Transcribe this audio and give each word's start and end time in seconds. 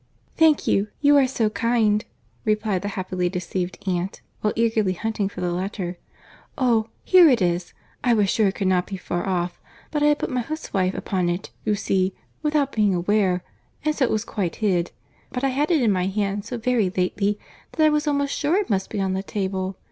"Thank 0.35 0.65
you. 0.65 0.87
You 0.99 1.15
are 1.17 1.27
so 1.27 1.51
kind!" 1.51 2.03
replied 2.43 2.81
the 2.81 2.87
happily 2.97 3.29
deceived 3.29 3.87
aunt, 3.87 4.21
while 4.39 4.51
eagerly 4.55 4.93
hunting 4.93 5.29
for 5.29 5.41
the 5.41 5.51
letter.—"Oh! 5.51 6.87
here 7.03 7.29
it 7.29 7.39
is. 7.39 7.75
I 8.03 8.15
was 8.15 8.27
sure 8.27 8.47
it 8.47 8.55
could 8.55 8.67
not 8.67 8.87
be 8.87 8.97
far 8.97 9.27
off; 9.29 9.61
but 9.91 10.01
I 10.01 10.07
had 10.07 10.17
put 10.17 10.31
my 10.31 10.41
huswife 10.41 10.95
upon 10.95 11.29
it, 11.29 11.51
you 11.65 11.75
see, 11.75 12.15
without 12.41 12.71
being 12.71 12.95
aware, 12.95 13.43
and 13.85 13.93
so 13.95 14.03
it 14.05 14.09
was 14.11 14.25
quite 14.25 14.55
hid, 14.55 14.89
but 15.31 15.43
I 15.43 15.49
had 15.49 15.69
it 15.69 15.83
in 15.83 15.91
my 15.91 16.07
hand 16.07 16.45
so 16.45 16.57
very 16.57 16.89
lately 16.89 17.37
that 17.73 17.85
I 17.85 17.89
was 17.89 18.07
almost 18.07 18.35
sure 18.35 18.55
it 18.57 18.71
must 18.71 18.89
be 18.89 18.99
on 18.99 19.13
the 19.13 19.21
table. 19.21 19.77